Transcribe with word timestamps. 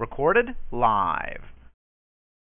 Recorded 0.00 0.56
live. 0.72 1.44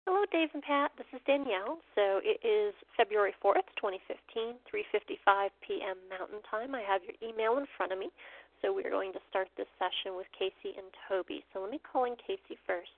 Hello, 0.06 0.22
Dave 0.32 0.54
and 0.54 0.62
Pat. 0.62 0.92
This 0.94 1.10
is 1.10 1.18
Danielle. 1.26 1.82
So 1.98 2.22
it 2.22 2.38
is 2.46 2.78
February 2.94 3.34
4th, 3.42 3.66
2015, 3.82 4.62
3:55 4.70 5.50
p.m. 5.66 5.98
Mountain 6.06 6.46
Time. 6.46 6.78
I 6.78 6.86
have 6.86 7.02
your 7.02 7.18
email 7.18 7.58
in 7.58 7.66
front 7.76 7.90
of 7.92 7.98
me. 7.98 8.14
So 8.62 8.70
we're 8.70 8.94
going 8.94 9.10
to 9.14 9.20
start 9.34 9.50
this 9.58 9.66
session 9.82 10.14
with 10.14 10.30
Casey 10.38 10.78
and 10.78 10.86
Toby. 11.10 11.42
So 11.50 11.66
let 11.66 11.74
me 11.74 11.82
call 11.82 12.06
in 12.06 12.14
Casey 12.22 12.62
first. 12.70 12.94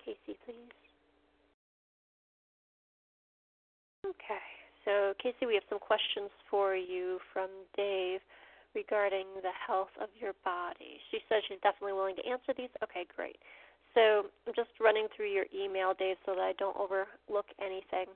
Casey, 0.00 0.40
please. 0.48 0.72
Okay. 4.08 4.48
So 4.88 5.12
Casey, 5.20 5.44
we 5.44 5.52
have 5.52 5.68
some 5.68 5.84
questions 5.84 6.32
for 6.48 6.72
you 6.72 7.20
from 7.28 7.52
Dave 7.76 8.24
regarding 8.72 9.28
the 9.44 9.52
health 9.52 9.92
of 10.00 10.08
your 10.16 10.32
body. 10.44 10.96
She 11.12 11.20
says 11.28 11.44
she's 11.44 11.60
definitely 11.60 11.92
willing 11.92 12.16
to 12.16 12.24
answer 12.24 12.56
these. 12.56 12.72
Okay, 12.80 13.04
great. 13.12 13.36
So 13.96 14.28
I'm 14.44 14.52
just 14.52 14.76
running 14.76 15.08
through 15.16 15.32
your 15.32 15.48
email, 15.56 15.96
Dave, 15.96 16.20
so 16.28 16.36
that 16.36 16.44
I 16.44 16.52
don't 16.60 16.76
overlook 16.76 17.48
anything. 17.56 18.12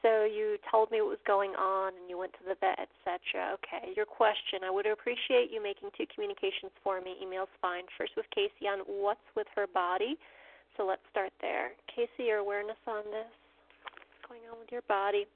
So 0.00 0.24
you 0.24 0.56
told 0.64 0.88
me 0.88 1.04
what 1.04 1.20
was 1.20 1.26
going 1.28 1.52
on, 1.52 1.92
and 1.92 2.08
you 2.08 2.16
went 2.16 2.32
to 2.40 2.44
the 2.48 2.56
vet, 2.56 2.80
etc. 2.80 3.60
Okay. 3.60 3.92
Your 3.92 4.08
question: 4.08 4.64
I 4.64 4.72
would 4.72 4.88
appreciate 4.88 5.52
you 5.52 5.60
making 5.60 5.92
two 5.92 6.08
communications 6.08 6.72
for 6.80 7.04
me. 7.04 7.20
Email's 7.20 7.52
fine. 7.60 7.84
First 8.00 8.16
with 8.16 8.24
Casey 8.32 8.64
on 8.72 8.88
what's 8.88 9.28
with 9.36 9.50
her 9.52 9.68
body. 9.68 10.16
So 10.80 10.88
let's 10.88 11.04
start 11.12 11.34
there. 11.44 11.76
Casey, 11.92 12.32
your 12.32 12.38
awareness 12.38 12.80
on 12.86 13.04
this. 13.12 13.28
What's 13.84 14.24
going 14.24 14.48
on 14.48 14.56
with 14.62 14.72
your 14.72 14.86
body? 14.88 15.28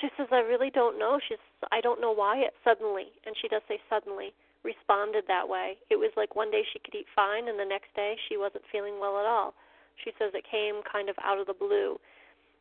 She 0.00 0.08
says, 0.16 0.28
I 0.30 0.40
really 0.46 0.70
don't 0.70 0.98
know. 0.98 1.18
She's, 1.28 1.42
I 1.72 1.80
don't 1.80 2.00
know 2.00 2.12
why 2.12 2.38
it 2.38 2.54
suddenly, 2.62 3.10
and 3.24 3.34
she 3.40 3.48
does 3.48 3.62
say 3.66 3.80
suddenly 3.90 4.32
responded 4.66 5.24
that 5.30 5.46
way. 5.46 5.78
It 5.88 5.96
was 5.96 6.10
like 6.18 6.34
one 6.34 6.50
day 6.50 6.66
she 6.74 6.82
could 6.82 6.94
eat 6.98 7.06
fine, 7.14 7.46
and 7.46 7.58
the 7.58 7.64
next 7.64 7.94
day 7.94 8.18
she 8.28 8.36
wasn't 8.36 8.66
feeling 8.74 8.98
well 8.98 9.22
at 9.22 9.30
all. 9.30 9.54
She 10.02 10.10
says 10.18 10.34
it 10.34 10.44
came 10.50 10.82
kind 10.84 11.08
of 11.08 11.16
out 11.22 11.38
of 11.38 11.46
the 11.46 11.56
blue. 11.56 11.96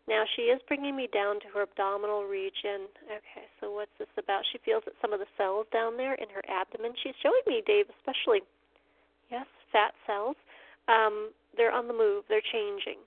Now 0.07 0.23
she 0.37 0.53
is 0.53 0.61
bringing 0.69 0.95
me 0.95 1.09
down 1.09 1.41
to 1.41 1.47
her 1.57 1.65
abdominal 1.65 2.29
region. 2.29 2.85
Okay, 3.09 3.49
so 3.59 3.73
what's 3.73 3.91
this 3.97 4.11
about? 4.21 4.45
She 4.53 4.61
feels 4.61 4.85
that 4.85 4.93
some 5.01 5.11
of 5.11 5.19
the 5.19 5.29
cells 5.35 5.65
down 5.73 5.97
there 5.97 6.13
in 6.13 6.29
her 6.29 6.45
abdomen. 6.45 6.93
She's 7.01 7.17
showing 7.25 7.41
me, 7.49 7.65
Dave, 7.65 7.89
especially. 7.99 8.45
Yes, 9.33 9.49
fat 9.73 9.97
cells. 10.05 10.37
Um, 10.87 11.33
they're 11.57 11.73
on 11.73 11.89
the 11.89 11.97
move. 11.97 12.23
They're 12.29 12.45
changing. 12.53 13.01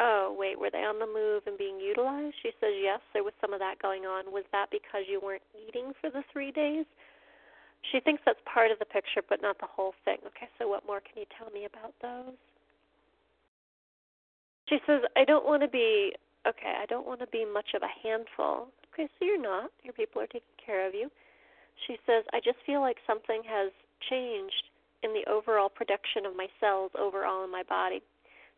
Oh, 0.00 0.34
wait, 0.36 0.58
were 0.58 0.70
they 0.70 0.82
on 0.82 0.98
the 0.98 1.06
move 1.06 1.44
and 1.46 1.56
being 1.56 1.78
utilized? 1.78 2.34
She 2.42 2.50
says 2.60 2.74
yes, 2.82 2.98
there 3.14 3.22
was 3.22 3.32
some 3.40 3.54
of 3.54 3.60
that 3.60 3.80
going 3.80 4.02
on. 4.02 4.32
Was 4.32 4.44
that 4.50 4.66
because 4.70 5.06
you 5.08 5.20
weren't 5.22 5.46
eating 5.54 5.92
for 6.00 6.10
the 6.10 6.24
three 6.32 6.50
days? 6.50 6.84
She 7.92 8.00
thinks 8.00 8.22
that's 8.24 8.40
part 8.46 8.70
of 8.70 8.78
the 8.78 8.86
picture, 8.86 9.20
but 9.28 9.42
not 9.42 9.58
the 9.58 9.68
whole 9.68 9.94
thing. 10.04 10.18
Okay, 10.26 10.48
so 10.58 10.68
what 10.68 10.86
more 10.86 11.00
can 11.00 11.20
you 11.20 11.26
tell 11.36 11.50
me 11.50 11.66
about 11.66 11.92
those? 12.00 12.34
She 14.68 14.78
says, 14.86 15.02
I 15.16 15.24
don't 15.24 15.44
want 15.44 15.62
to 15.62 15.68
be, 15.68 16.12
okay, 16.48 16.74
I 16.80 16.86
don't 16.86 17.06
want 17.06 17.20
to 17.20 17.26
be 17.28 17.44
much 17.44 17.74
of 17.74 17.82
a 17.82 17.92
handful. 18.02 18.68
Okay, 18.92 19.08
so 19.18 19.24
you're 19.24 19.40
not. 19.40 19.70
Your 19.82 19.92
people 19.92 20.22
are 20.22 20.26
taking 20.26 20.56
care 20.64 20.88
of 20.88 20.94
you. 20.94 21.10
She 21.86 21.98
says, 22.06 22.24
I 22.32 22.40
just 22.40 22.58
feel 22.64 22.80
like 22.80 22.96
something 23.06 23.42
has 23.44 23.70
changed 24.08 24.70
in 25.02 25.12
the 25.12 25.28
overall 25.30 25.68
production 25.68 26.24
of 26.24 26.34
my 26.34 26.48
cells 26.60 26.90
overall 26.96 27.44
in 27.44 27.52
my 27.52 27.62
body. 27.68 28.00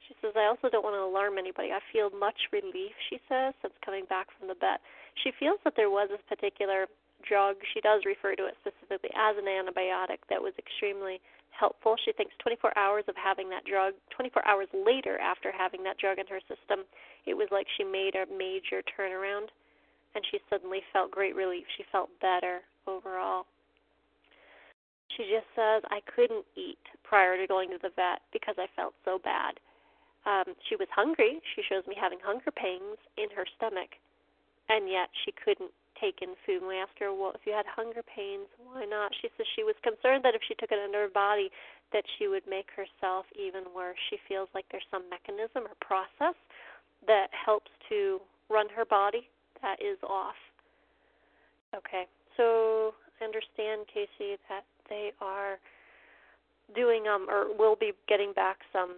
She 0.06 0.14
says, 0.22 0.32
I 0.37 0.47
also 0.47 0.69
don't 0.70 0.84
want 0.84 0.94
to 0.94 1.03
alarm 1.03 1.38
anybody. 1.38 1.72
I 1.72 1.81
feel 1.93 2.10
much 2.14 2.37
relief, 2.53 2.94
she 3.10 3.19
says, 3.28 3.54
since 3.62 3.75
coming 3.84 4.04
back 4.06 4.28
from 4.38 4.47
the 4.47 4.54
vet. 4.54 4.78
She 5.25 5.32
feels 5.41 5.58
that 5.64 5.75
there 5.75 5.91
was 5.91 6.08
this 6.10 6.22
particular 6.28 6.87
drug. 7.22 7.56
She 7.75 7.81
does 7.81 8.03
refer 8.04 8.34
to 8.34 8.47
it 8.47 8.56
specifically 8.60 9.10
as 9.16 9.37
an 9.38 9.47
antibiotic 9.47 10.25
that 10.28 10.41
was 10.41 10.53
extremely 10.59 11.21
helpful. 11.50 11.97
She 12.04 12.12
thinks 12.12 12.34
24 12.43 12.77
hours 12.77 13.04
of 13.09 13.16
having 13.16 13.49
that 13.50 13.65
drug, 13.65 13.94
24 14.10 14.47
hours 14.47 14.69
later 14.75 15.19
after 15.19 15.50
having 15.50 15.82
that 15.84 15.99
drug 15.99 16.19
in 16.19 16.26
her 16.28 16.41
system, 16.44 16.84
it 17.25 17.34
was 17.34 17.49
like 17.50 17.66
she 17.76 17.84
made 17.84 18.15
a 18.15 18.28
major 18.28 18.84
turnaround 18.84 19.49
and 20.15 20.25
she 20.31 20.38
suddenly 20.49 20.81
felt 20.93 21.10
great 21.10 21.34
relief. 21.34 21.65
She 21.76 21.84
felt 21.93 22.09
better 22.21 22.60
overall. 22.87 23.44
She 25.16 25.25
just 25.25 25.49
says, 25.55 25.82
I 25.88 26.00
couldn't 26.05 26.44
eat 26.56 26.82
prior 27.05 27.37
to 27.37 27.47
going 27.47 27.71
to 27.71 27.78
the 27.81 27.93
vet 27.97 28.21
because 28.32 28.56
I 28.59 28.66
felt 28.76 28.94
so 29.05 29.19
bad. 29.22 29.60
Um, 30.26 30.56
she 30.69 30.76
was 30.76 30.88
hungry. 30.91 31.41
She 31.55 31.62
shows 31.69 31.87
me 31.87 31.94
having 31.94 32.19
hunger 32.25 32.50
pains 32.50 32.99
in 33.16 33.31
her 33.37 33.47
stomach, 33.56 33.94
and 34.69 34.91
yet 34.91 35.09
she 35.25 35.32
couldn't 35.32 35.71
taken 36.00 36.34
food. 36.44 36.62
And 36.62 36.68
we 36.68 36.78
asked 36.78 36.98
her, 37.00 37.12
well, 37.14 37.32
if 37.34 37.42
you 37.46 37.52
had 37.52 37.66
hunger 37.66 38.02
pains, 38.02 38.46
why 38.58 38.84
not? 38.84 39.12
She 39.20 39.28
says 39.36 39.46
she 39.54 39.64
was 39.64 39.74
concerned 39.82 40.24
that 40.24 40.34
if 40.34 40.42
she 40.46 40.54
took 40.54 40.72
it 40.72 40.78
under 40.82 41.08
her 41.08 41.12
body, 41.12 41.50
that 41.92 42.04
she 42.18 42.28
would 42.28 42.44
make 42.48 42.68
herself 42.74 43.26
even 43.38 43.64
worse. 43.74 43.98
She 44.10 44.18
feels 44.28 44.48
like 44.54 44.64
there's 44.70 44.86
some 44.90 45.08
mechanism 45.08 45.64
or 45.64 45.76
process 45.80 46.34
that 47.06 47.28
helps 47.32 47.70
to 47.88 48.20
run 48.50 48.66
her 48.74 48.84
body 48.84 49.28
that 49.62 49.80
is 49.80 49.98
off. 50.02 50.38
Okay, 51.74 52.06
so 52.36 52.94
I 53.20 53.24
understand, 53.24 53.86
Casey, 53.92 54.38
that 54.48 54.64
they 54.88 55.12
are 55.20 55.58
doing 56.74 57.06
um 57.06 57.26
or 57.30 57.56
will 57.56 57.76
be 57.76 57.92
getting 58.08 58.32
back 58.32 58.58
some 58.72 58.96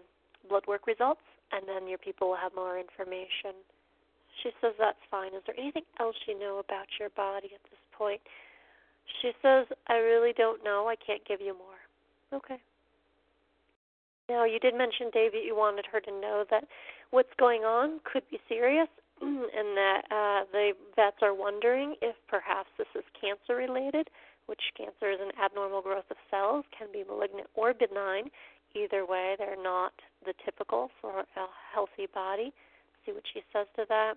blood 0.48 0.64
work 0.66 0.86
results, 0.86 1.20
and 1.52 1.68
then 1.68 1.88
your 1.88 1.98
people 1.98 2.28
will 2.28 2.36
have 2.36 2.54
more 2.54 2.78
information. 2.78 3.52
She 4.42 4.50
says 4.60 4.74
that's 4.78 5.02
fine. 5.10 5.34
Is 5.34 5.42
there 5.46 5.58
anything 5.58 5.84
else 5.98 6.16
you 6.26 6.38
know 6.38 6.58
about 6.58 6.86
your 6.98 7.10
body 7.10 7.50
at 7.54 7.62
this 7.70 7.80
point? 7.92 8.20
She 9.22 9.32
says, 9.42 9.66
I 9.88 9.96
really 9.96 10.32
don't 10.36 10.62
know. 10.62 10.86
I 10.88 10.96
can't 10.96 11.26
give 11.26 11.40
you 11.40 11.56
more. 11.56 11.80
Okay. 12.32 12.60
Now, 14.28 14.44
you 14.44 14.58
did 14.58 14.74
mention, 14.74 15.10
Dave, 15.12 15.32
that 15.32 15.44
you 15.44 15.56
wanted 15.56 15.86
her 15.90 16.00
to 16.00 16.10
know 16.10 16.44
that 16.50 16.64
what's 17.10 17.32
going 17.38 17.62
on 17.62 18.00
could 18.04 18.22
be 18.30 18.38
serious 18.48 18.88
and 19.22 19.76
that 19.76 20.02
uh, 20.10 20.44
the 20.52 20.72
vets 20.94 21.16
are 21.22 21.34
wondering 21.34 21.94
if 22.02 22.14
perhaps 22.28 22.68
this 22.76 22.86
is 22.94 23.04
cancer 23.18 23.56
related, 23.56 24.08
which 24.46 24.60
cancer 24.76 25.10
is 25.10 25.18
an 25.20 25.32
abnormal 25.42 25.80
growth 25.80 26.04
of 26.10 26.16
cells, 26.30 26.64
can 26.76 26.88
be 26.92 27.04
malignant 27.08 27.48
or 27.54 27.72
benign. 27.72 28.24
Either 28.76 29.06
way, 29.06 29.34
they're 29.38 29.60
not 29.60 29.92
the 30.26 30.34
typical 30.44 30.90
for 31.00 31.20
a 31.20 31.46
healthy 31.72 32.06
body. 32.12 32.52
See 33.06 33.12
what 33.12 33.24
she 33.32 33.40
says 33.52 33.66
to 33.76 33.86
that. 33.88 34.14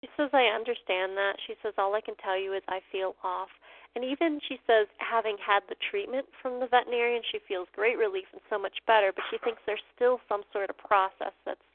She 0.00 0.08
says, 0.16 0.30
I 0.32 0.54
understand 0.54 1.16
that. 1.18 1.34
She 1.46 1.54
says, 1.62 1.74
all 1.76 1.94
I 1.94 2.00
can 2.00 2.14
tell 2.22 2.38
you 2.38 2.54
is 2.54 2.62
I 2.68 2.80
feel 2.92 3.16
off. 3.24 3.48
And 3.96 4.04
even 4.04 4.38
she 4.46 4.60
says, 4.66 4.86
having 4.98 5.36
had 5.42 5.66
the 5.68 5.74
treatment 5.90 6.26
from 6.40 6.60
the 6.60 6.68
veterinarian, 6.68 7.22
she 7.32 7.40
feels 7.48 7.66
great 7.74 7.98
relief 7.98 8.26
and 8.32 8.42
so 8.48 8.58
much 8.58 8.78
better, 8.86 9.10
but 9.14 9.24
she 9.30 9.38
thinks 9.42 9.60
there's 9.66 9.82
still 9.96 10.20
some 10.28 10.42
sort 10.52 10.70
of 10.70 10.78
process 10.78 11.34
that's 11.44 11.66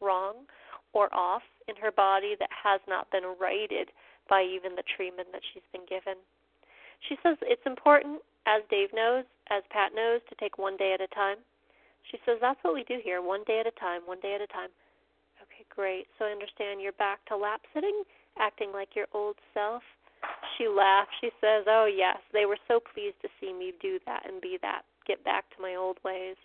wrong 0.00 0.44
or 0.92 1.08
off 1.14 1.42
in 1.68 1.76
her 1.76 1.92
body 1.92 2.34
that 2.38 2.50
has 2.52 2.80
not 2.88 3.10
been 3.10 3.24
righted 3.40 3.88
by 4.28 4.42
even 4.42 4.74
the 4.74 4.84
treatment 4.96 5.28
that 5.32 5.42
she's 5.54 5.64
been 5.72 5.86
given. 5.88 6.20
She 7.08 7.16
says 7.22 7.38
it's 7.42 7.64
important, 7.64 8.20
as 8.44 8.60
Dave 8.68 8.92
knows, 8.92 9.24
as 9.48 9.62
Pat 9.70 9.94
knows, 9.94 10.20
to 10.28 10.34
take 10.36 10.58
one 10.58 10.76
day 10.76 10.92
at 10.92 11.00
a 11.00 11.08
time. 11.14 11.38
She 12.10 12.18
says 12.26 12.38
that's 12.40 12.60
what 12.62 12.74
we 12.74 12.84
do 12.84 12.98
here, 13.02 13.22
one 13.22 13.44
day 13.46 13.60
at 13.60 13.66
a 13.66 13.76
time, 13.80 14.02
one 14.04 14.20
day 14.20 14.34
at 14.34 14.40
a 14.40 14.46
time. 14.48 14.68
Okay, 15.60 15.68
great. 15.68 16.06
So 16.18 16.24
I 16.24 16.32
understand 16.32 16.80
you're 16.80 16.96
back 16.96 17.20
to 17.28 17.36
lap 17.36 17.60
sitting, 17.74 18.02
acting 18.38 18.72
like 18.72 18.96
your 18.96 19.06
old 19.12 19.36
self. 19.52 19.82
She 20.56 20.68
laughs. 20.68 21.10
She 21.20 21.28
says, 21.40 21.64
Oh, 21.68 21.84
yes, 21.84 22.16
they 22.32 22.46
were 22.46 22.56
so 22.68 22.80
pleased 22.80 23.20
to 23.20 23.28
see 23.40 23.52
me 23.52 23.72
do 23.80 23.98
that 24.06 24.24
and 24.24 24.40
be 24.40 24.58
that, 24.62 24.82
get 25.06 25.22
back 25.24 25.44
to 25.56 25.62
my 25.62 25.76
old 25.76 25.98
ways. 26.04 26.36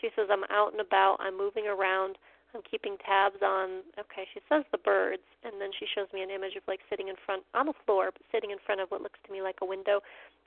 She 0.00 0.08
says, 0.16 0.28
I'm 0.30 0.44
out 0.48 0.72
and 0.72 0.80
about, 0.80 1.16
I'm 1.20 1.36
moving 1.36 1.66
around, 1.66 2.16
I'm 2.54 2.60
keeping 2.64 2.96
tabs 3.04 3.40
on, 3.44 3.80
okay, 3.96 4.28
she 4.32 4.40
says 4.48 4.64
the 4.72 4.80
birds, 4.80 5.24
and 5.44 5.60
then 5.60 5.72
she 5.78 5.88
shows 5.88 6.08
me 6.12 6.22
an 6.22 6.30
image 6.30 6.56
of 6.56 6.64
like 6.68 6.80
sitting 6.88 7.08
in 7.08 7.16
front, 7.24 7.44
on 7.52 7.66
the 7.66 7.76
floor, 7.84 8.08
but 8.12 8.24
sitting 8.32 8.52
in 8.52 8.60
front 8.64 8.80
of 8.80 8.88
what 8.88 9.00
looks 9.00 9.20
to 9.26 9.32
me 9.32 9.40
like 9.40 9.60
a 9.60 9.68
window 9.68 10.00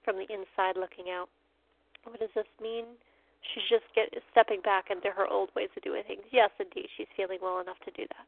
from 0.06 0.18
the 0.18 0.30
inside 0.30 0.78
looking 0.78 1.14
out. 1.14 1.30
What 2.06 2.20
does 2.20 2.34
this 2.34 2.50
mean? 2.62 2.86
She's 3.42 3.68
just 3.70 3.88
get 3.96 4.12
stepping 4.32 4.62
back 4.62 4.92
into 4.92 5.10
her 5.10 5.28
old 5.28 5.50
ways 5.56 5.70
of 5.76 5.84
doing 5.84 6.04
things. 6.08 6.24
Yes, 6.32 6.52
indeed, 6.60 6.88
she's 6.96 7.10
feeling 7.16 7.40
well 7.42 7.60
enough 7.60 7.80
to 7.86 7.92
do 7.92 8.06
that. 8.16 8.28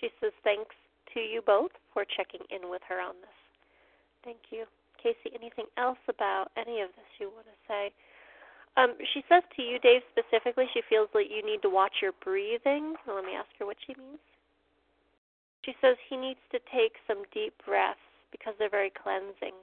She 0.00 0.08
says 0.20 0.32
thanks 0.44 0.74
to 1.14 1.20
you 1.20 1.42
both 1.42 1.72
for 1.92 2.04
checking 2.04 2.44
in 2.50 2.70
with 2.70 2.82
her 2.88 3.00
on 3.00 3.16
this. 3.20 3.38
Thank 4.24 4.50
you. 4.50 4.64
Casey, 5.02 5.34
anything 5.34 5.66
else 5.78 6.02
about 6.08 6.50
any 6.58 6.82
of 6.82 6.90
this 6.98 7.06
you 7.18 7.30
want 7.30 7.46
to 7.46 7.58
say? 7.66 7.94
Um, 8.76 8.94
she 9.14 9.24
says 9.28 9.42
to 9.56 9.62
you, 9.62 9.78
Dave, 9.78 10.02
specifically, 10.10 10.66
she 10.74 10.82
feels 10.88 11.08
like 11.14 11.26
you 11.30 11.42
need 11.42 11.62
to 11.62 11.70
watch 11.70 12.02
your 12.02 12.12
breathing. 12.22 12.94
Let 13.06 13.24
me 13.24 13.34
ask 13.34 13.48
her 13.58 13.66
what 13.66 13.78
she 13.86 13.94
means. 13.98 14.22
She 15.64 15.74
says 15.80 15.96
he 16.08 16.16
needs 16.16 16.42
to 16.52 16.58
take 16.70 16.94
some 17.06 17.22
deep 17.34 17.54
breaths 17.66 17.98
because 18.30 18.54
they're 18.58 18.70
very 18.70 18.92
cleansing. 18.94 19.54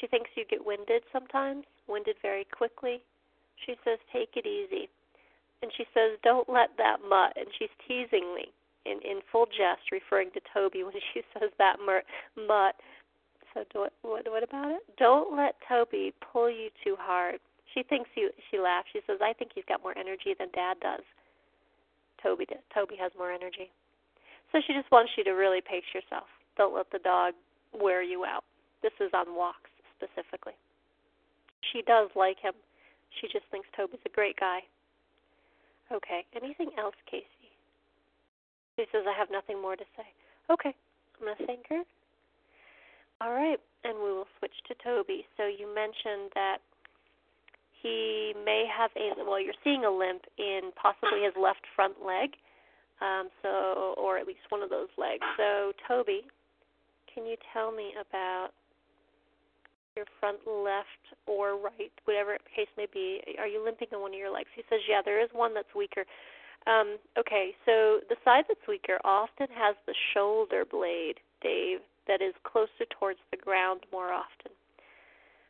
She 0.00 0.06
thinks 0.06 0.30
you 0.34 0.44
get 0.48 0.64
winded 0.64 1.02
sometimes, 1.12 1.64
winded 1.86 2.16
very 2.20 2.44
quickly. 2.44 3.02
She 3.66 3.74
says, 3.84 3.98
take 4.12 4.30
it 4.36 4.46
easy. 4.46 4.88
And 5.62 5.70
she 5.76 5.84
says, 5.92 6.18
don't 6.22 6.48
let 6.48 6.70
that 6.78 6.98
mutt. 7.08 7.32
And 7.36 7.46
she's 7.58 7.72
teasing 7.86 8.34
me 8.34 8.52
in, 8.86 8.98
in 9.02 9.20
full 9.30 9.46
jest, 9.46 9.90
referring 9.90 10.30
to 10.32 10.40
Toby 10.52 10.82
when 10.86 10.94
she 11.12 11.22
says 11.34 11.50
that 11.58 11.76
mutt. 11.82 12.74
So 13.54 13.64
do, 13.72 13.86
what, 14.02 14.24
what 14.30 14.42
about 14.42 14.70
it? 14.70 14.82
Don't 14.98 15.36
let 15.36 15.56
Toby 15.68 16.12
pull 16.32 16.50
you 16.50 16.68
too 16.84 16.96
hard. 16.98 17.40
She 17.74 17.82
thinks 17.82 18.08
you. 18.14 18.30
She 18.50 18.58
laughs. 18.58 18.88
She 18.92 19.00
says, 19.06 19.18
"I 19.20 19.32
think 19.32 19.52
he's 19.54 19.64
got 19.68 19.82
more 19.82 19.96
energy 19.96 20.34
than 20.38 20.48
Dad 20.54 20.80
does." 20.80 21.04
Toby. 22.22 22.46
Toby 22.72 22.96
has 23.00 23.12
more 23.16 23.30
energy. 23.30 23.70
So 24.52 24.60
she 24.66 24.72
just 24.72 24.90
wants 24.90 25.12
you 25.16 25.24
to 25.24 25.32
really 25.32 25.60
pace 25.60 25.84
yourself. 25.94 26.26
Don't 26.56 26.74
let 26.74 26.90
the 26.90 26.98
dog 26.98 27.34
wear 27.72 28.02
you 28.02 28.24
out. 28.24 28.44
This 28.82 28.92
is 29.00 29.10
on 29.12 29.36
walks 29.36 29.70
specifically. 29.96 30.54
She 31.72 31.82
does 31.82 32.08
like 32.16 32.38
him. 32.40 32.54
She 33.20 33.28
just 33.28 33.44
thinks 33.50 33.68
Toby's 33.76 34.00
a 34.06 34.14
great 34.14 34.38
guy. 34.38 34.60
Okay. 35.92 36.24
Anything 36.36 36.70
else, 36.78 36.94
Casey? 37.10 37.26
She 38.76 38.84
says, 38.92 39.02
I 39.08 39.18
have 39.18 39.28
nothing 39.30 39.60
more 39.60 39.76
to 39.76 39.84
say. 39.96 40.06
Okay. 40.50 40.74
I'm 41.18 41.26
going 41.26 41.36
to 41.36 41.46
thank 41.46 41.66
her. 41.68 41.82
All 43.20 43.32
right. 43.32 43.58
And 43.84 43.98
we 43.98 44.12
will 44.12 44.28
switch 44.38 44.54
to 44.68 44.74
Toby. 44.84 45.26
So 45.36 45.46
you 45.46 45.66
mentioned 45.72 46.30
that 46.34 46.58
he 47.82 48.34
may 48.44 48.64
have 48.66 48.90
a 48.96 49.14
well, 49.24 49.40
you're 49.40 49.54
seeing 49.62 49.84
a 49.84 49.90
limp 49.90 50.22
in 50.38 50.70
possibly 50.80 51.24
his 51.24 51.34
left 51.40 51.62
front 51.76 51.94
leg, 52.04 52.30
um, 53.00 53.28
so 53.42 53.94
or 53.96 54.18
at 54.18 54.26
least 54.26 54.40
one 54.48 54.62
of 54.62 54.70
those 54.70 54.88
legs. 54.98 55.22
So 55.36 55.72
Toby, 55.86 56.22
can 57.12 57.24
you 57.24 57.36
tell 57.52 57.70
me 57.70 57.92
about 57.94 58.50
your 59.98 60.06
front 60.22 60.38
left 60.46 61.02
or 61.26 61.58
right, 61.58 61.90
whatever 62.06 62.38
case 62.54 62.70
may 62.78 62.86
be? 62.86 63.18
Are 63.38 63.50
you 63.50 63.58
limping 63.58 63.90
in 63.90 63.98
one 63.98 64.14
of 64.14 64.18
your 64.18 64.30
legs? 64.30 64.48
He 64.54 64.62
says, 64.70 64.78
yeah, 64.86 65.02
there 65.02 65.18
is 65.18 65.28
one 65.34 65.54
that's 65.54 65.74
weaker. 65.74 66.06
Um, 66.70 67.02
okay, 67.18 67.58
so 67.66 67.98
the 68.06 68.14
side 68.24 68.44
that's 68.46 68.62
weaker 68.70 69.02
often 69.02 69.50
has 69.50 69.74
the 69.86 69.94
shoulder 70.14 70.62
blade, 70.62 71.18
Dave, 71.42 71.82
that 72.06 72.22
is 72.22 72.34
closer 72.46 72.86
towards 72.94 73.18
the 73.30 73.36
ground 73.36 73.82
more 73.90 74.14
often. 74.14 74.54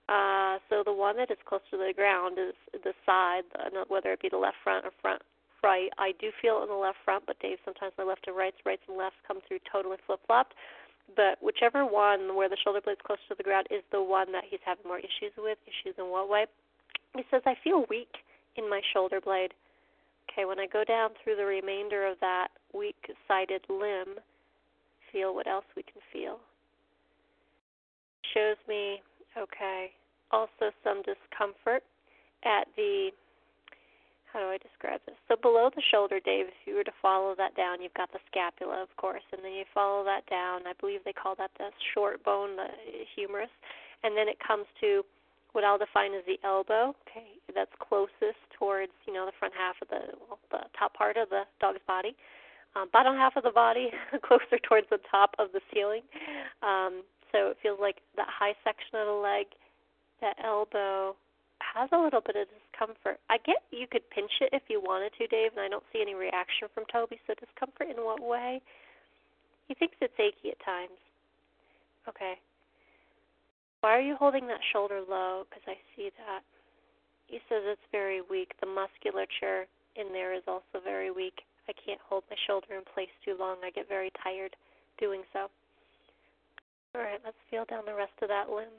Uh, 0.08 0.56
so 0.72 0.80
the 0.80 0.92
one 0.92 1.16
that 1.20 1.30
is 1.30 1.36
closer 1.44 1.76
to 1.76 1.76
the 1.76 1.92
ground 1.92 2.38
is 2.40 2.56
the 2.72 2.96
side, 3.04 3.44
whether 3.88 4.12
it 4.12 4.22
be 4.22 4.32
the 4.32 4.40
left 4.40 4.56
front 4.64 4.86
or 4.86 4.92
front 5.02 5.20
right. 5.62 5.90
I 5.98 6.12
do 6.20 6.30
feel 6.40 6.62
in 6.62 6.68
the 6.68 6.74
left 6.74 6.98
front, 7.04 7.24
but 7.26 7.38
Dave, 7.40 7.58
sometimes 7.64 7.92
my 7.98 8.04
left 8.04 8.26
and 8.26 8.36
rights, 8.36 8.56
rights 8.64 8.82
and 8.88 8.96
lefts 8.96 9.18
come 9.26 9.38
through 9.46 9.58
totally 9.70 9.96
flip 10.06 10.20
flopped. 10.26 10.54
But 11.16 11.38
whichever 11.40 11.84
one 11.84 12.36
where 12.36 12.48
the 12.48 12.56
shoulder 12.62 12.80
blade's 12.84 13.00
close 13.04 13.18
to 13.28 13.34
the 13.34 13.42
ground 13.42 13.66
is 13.70 13.82
the 13.90 14.02
one 14.02 14.30
that 14.32 14.44
he's 14.48 14.60
having 14.64 14.84
more 14.86 14.98
issues 14.98 15.32
with. 15.36 15.58
Issues 15.66 15.94
in 15.98 16.10
what 16.10 16.28
way? 16.28 16.46
He 17.16 17.24
says, 17.30 17.42
I 17.46 17.54
feel 17.64 17.86
weak 17.88 18.12
in 18.56 18.68
my 18.68 18.80
shoulder 18.92 19.20
blade. 19.20 19.54
Okay, 20.30 20.44
when 20.44 20.60
I 20.60 20.66
go 20.66 20.84
down 20.84 21.10
through 21.22 21.36
the 21.36 21.44
remainder 21.44 22.06
of 22.06 22.20
that 22.20 22.48
weak 22.74 23.10
sided 23.26 23.62
limb, 23.68 24.20
feel 25.10 25.34
what 25.34 25.46
else 25.46 25.64
we 25.74 25.82
can 25.82 26.02
feel. 26.12 26.38
Shows 28.34 28.56
me 28.68 29.00
Okay. 29.38 29.92
Also, 30.30 30.74
some 30.84 31.02
discomfort 31.02 31.82
at 32.44 32.66
the 32.76 33.10
how 34.32 34.40
do 34.40 34.46
I 34.46 34.58
describe 34.58 35.00
this? 35.06 35.16
So 35.28 35.36
below 35.40 35.70
the 35.74 35.82
shoulder, 35.90 36.20
Dave, 36.20 36.46
if 36.48 36.60
you 36.66 36.74
were 36.74 36.84
to 36.84 36.96
follow 37.00 37.34
that 37.36 37.56
down, 37.56 37.80
you've 37.82 37.94
got 37.94 38.12
the 38.12 38.20
scapula, 38.30 38.82
of 38.82 38.92
course, 38.96 39.24
and 39.32 39.42
then 39.42 39.52
you 39.52 39.64
follow 39.72 40.04
that 40.04 40.26
down. 40.28 40.66
I 40.66 40.72
believe 40.80 41.00
they 41.04 41.12
call 41.12 41.34
that 41.36 41.50
the 41.58 41.70
short 41.94 42.22
bone, 42.24 42.56
the 42.56 42.68
humerus, 43.16 43.50
and 44.04 44.16
then 44.16 44.28
it 44.28 44.38
comes 44.40 44.66
to 44.80 45.02
what 45.52 45.64
I'll 45.64 45.78
define 45.78 46.12
as 46.14 46.24
the 46.26 46.38
elbow. 46.44 46.94
Okay, 47.08 47.40
that's 47.54 47.72
closest 47.80 48.38
towards 48.58 48.92
you 49.06 49.12
know 49.12 49.24
the 49.24 49.36
front 49.38 49.54
half 49.56 49.76
of 49.80 49.88
the 49.88 50.12
well, 50.28 50.38
the 50.50 50.68
top 50.78 50.94
part 50.94 51.16
of 51.16 51.30
the 51.30 51.42
dog's 51.60 51.80
body. 51.86 52.14
Um, 52.76 52.88
bottom 52.92 53.16
half 53.16 53.34
of 53.36 53.44
the 53.44 53.50
body 53.50 53.90
closer 54.26 54.60
towards 54.62 54.86
the 54.90 55.00
top 55.10 55.34
of 55.38 55.48
the 55.52 55.60
ceiling. 55.72 56.02
Um, 56.62 57.02
so 57.32 57.48
it 57.48 57.56
feels 57.62 57.78
like 57.80 57.96
that 58.16 58.28
high 58.28 58.54
section 58.62 59.00
of 59.00 59.06
the 59.06 59.20
leg, 59.20 59.46
that 60.20 60.36
elbow 60.42 61.14
has 61.60 61.88
a 61.92 61.98
little 61.98 62.20
bit 62.20 62.36
of 62.36 62.48
discomfort. 62.78 63.18
I 63.30 63.38
get 63.44 63.62
you 63.70 63.86
could 63.90 64.08
pinch 64.10 64.30
it 64.40 64.50
if 64.52 64.62
you 64.68 64.80
wanted 64.80 65.12
to, 65.18 65.26
Dave, 65.26 65.52
and 65.52 65.60
I 65.60 65.68
don't 65.68 65.84
see 65.92 66.00
any 66.00 66.14
reaction 66.14 66.68
from 66.74 66.84
Toby. 66.92 67.18
So 67.26 67.34
discomfort 67.34 67.88
in 67.90 68.04
what 68.04 68.20
way? 68.20 68.60
He 69.66 69.74
thinks 69.74 69.96
it's 70.00 70.14
achy 70.18 70.50
at 70.50 70.64
times. 70.64 70.98
Okay. 72.08 72.34
Why 73.80 73.96
are 73.96 74.00
you 74.00 74.16
holding 74.16 74.46
that 74.48 74.60
shoulder 74.72 75.00
low? 75.08 75.44
Because 75.48 75.62
I 75.66 75.76
see 75.94 76.10
that. 76.26 76.42
He 77.26 77.38
says 77.48 77.62
it's 77.66 77.92
very 77.92 78.22
weak. 78.22 78.52
The 78.60 78.66
musculature 78.66 79.66
in 79.96 80.12
there 80.12 80.34
is 80.34 80.42
also 80.48 80.82
very 80.82 81.10
weak. 81.10 81.44
I 81.68 81.72
can't 81.76 82.00
hold 82.08 82.24
my 82.30 82.36
shoulder 82.46 82.74
in 82.74 82.82
place 82.94 83.12
too 83.24 83.36
long. 83.38 83.56
I 83.62 83.70
get 83.70 83.88
very 83.88 84.10
tired 84.24 84.56
doing 84.98 85.22
so. 85.32 85.52
All 86.94 87.02
right, 87.02 87.20
let's 87.22 87.36
feel 87.50 87.66
down 87.68 87.84
the 87.84 87.94
rest 87.94 88.16
of 88.22 88.28
that 88.28 88.48
limb. 88.48 88.72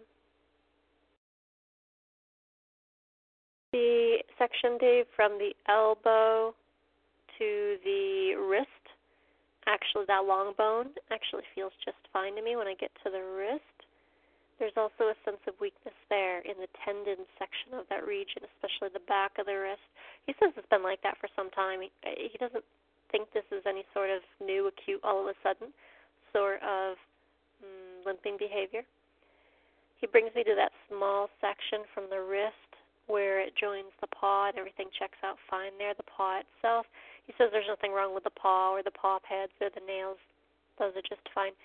The 3.72 4.18
section, 4.38 4.78
Dave, 4.80 5.06
from 5.16 5.38
the 5.38 5.54
elbow 5.70 6.56
to 7.38 7.78
the 7.86 8.34
wrist, 8.36 8.86
actually, 9.68 10.06
that 10.08 10.26
long 10.26 10.54
bone 10.58 10.90
actually 11.12 11.44
feels 11.54 11.74
just 11.86 12.02
fine 12.12 12.36
to 12.36 12.42
me 12.42 12.56
when 12.56 12.68
I 12.68 12.74
get 12.74 12.90
to 13.06 13.12
the 13.12 13.22
wrist. 13.22 13.78
There's 14.58 14.76
also 14.76 15.14
a 15.14 15.22
sense 15.24 15.40
of 15.48 15.54
weakness 15.62 15.96
there 16.10 16.42
in 16.42 16.58
the 16.60 16.68
tendon 16.84 17.24
section 17.40 17.78
of 17.80 17.88
that 17.88 18.04
region, 18.04 18.44
especially 18.44 18.92
the 18.92 19.06
back 19.08 19.40
of 19.40 19.46
the 19.46 19.56
wrist. 19.56 19.86
He 20.28 20.36
says 20.36 20.52
it's 20.58 20.68
been 20.68 20.84
like 20.84 21.02
that 21.04 21.16
for 21.22 21.30
some 21.32 21.50
time. 21.52 21.80
He, 21.80 21.90
he 22.04 22.38
doesn't 22.42 22.66
think 23.12 23.32
this 23.32 23.48
is 23.56 23.64
any 23.64 23.86
sort 23.94 24.10
of 24.10 24.20
new, 24.44 24.68
acute, 24.68 25.00
all 25.04 25.22
of 25.22 25.32
a 25.32 25.38
sudden 25.42 25.72
sort 26.34 26.62
of 26.62 27.00
mm, 27.64 28.06
limping 28.06 28.36
behavior. 28.38 28.84
He 30.02 30.08
brings 30.08 30.34
me 30.36 30.44
to 30.44 30.56
that 30.56 30.72
small 30.88 31.30
section 31.40 31.88
from 31.94 32.10
the 32.10 32.20
wrist 32.20 32.69
where 33.10 33.42
it 33.42 33.58
joins 33.58 33.90
the 34.00 34.08
paw 34.14 34.48
and 34.48 34.58
everything 34.58 34.88
checks 34.94 35.18
out 35.26 35.42
fine 35.50 35.74
there, 35.82 35.98
the 35.98 36.06
paw 36.06 36.40
itself. 36.40 36.86
He 37.26 37.34
says 37.38 37.50
there's 37.52 37.68
nothing 37.68 37.92
wrong 37.92 38.14
with 38.14 38.24
the 38.24 38.38
paw 38.38 38.72
or 38.72 38.86
the 38.86 38.94
paw 38.94 39.18
pads 39.18 39.52
or 39.60 39.74
the 39.74 39.86
nails. 39.86 40.22
Those 40.78 40.94
are 40.94 41.06
just 41.06 41.26
fine. 41.34 41.58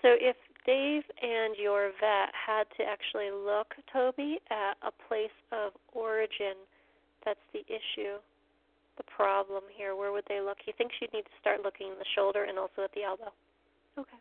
So 0.00 0.16
if 0.16 0.36
Dave 0.64 1.04
and 1.20 1.54
your 1.60 1.92
vet 2.00 2.32
had 2.32 2.64
to 2.80 2.82
actually 2.88 3.30
look, 3.30 3.76
Toby, 3.92 4.40
at 4.50 4.80
a 4.80 4.92
place 5.08 5.34
of 5.52 5.72
origin, 5.92 6.56
that's 7.24 7.42
the 7.52 7.64
issue, 7.68 8.16
the 8.96 9.04
problem 9.04 9.62
here, 9.76 9.94
where 9.94 10.12
would 10.12 10.24
they 10.28 10.40
look? 10.40 10.58
He 10.64 10.72
thinks 10.72 10.96
you'd 11.00 11.12
need 11.12 11.28
to 11.28 11.40
start 11.40 11.62
looking 11.62 11.88
in 11.88 11.98
the 11.98 12.08
shoulder 12.16 12.44
and 12.44 12.58
also 12.58 12.82
at 12.84 12.92
the 12.96 13.04
elbow. 13.04 13.32
Okay. 13.98 14.20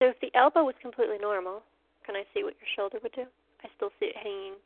So 0.00 0.08
if 0.08 0.18
the 0.20 0.32
elbow 0.32 0.64
was 0.64 0.74
completely 0.80 1.18
normal, 1.20 1.62
can 2.06 2.16
I 2.16 2.24
see 2.32 2.42
what 2.42 2.56
your 2.56 2.70
shoulder 2.74 2.98
would 3.02 3.12
do? 3.12 3.28
I 3.62 3.68
still 3.76 3.90
see 4.00 4.08
it 4.08 4.16
hanging 4.16 4.56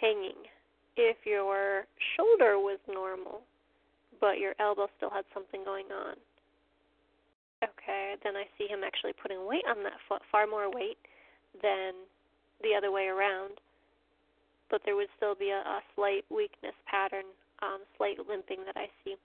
hanging. 0.00 0.38
If 0.96 1.18
your 1.24 1.86
shoulder 2.16 2.58
was 2.58 2.78
normal, 2.88 3.42
but 4.20 4.38
your 4.38 4.54
elbow 4.58 4.88
still 4.96 5.10
had 5.10 5.24
something 5.32 5.62
going 5.64 5.86
on. 5.94 6.16
Okay, 7.62 8.14
then 8.22 8.36
I 8.36 8.46
see 8.56 8.66
him 8.66 8.82
actually 8.86 9.14
putting 9.20 9.46
weight 9.46 9.66
on 9.68 9.82
that 9.82 9.98
foot, 10.08 10.22
far 10.30 10.46
more 10.46 10.70
weight 10.70 10.98
than 11.62 11.94
the 12.62 12.74
other 12.76 12.90
way 12.90 13.06
around. 13.06 13.58
But 14.70 14.82
there 14.84 14.96
would 14.96 15.10
still 15.16 15.34
be 15.34 15.50
a, 15.50 15.62
a 15.62 15.80
slight 15.94 16.24
weakness 16.30 16.74
pattern, 16.86 17.26
um, 17.62 17.82
slight 17.96 18.18
limping 18.28 18.62
that 18.66 18.76
I 18.76 18.86
see. 19.02 19.16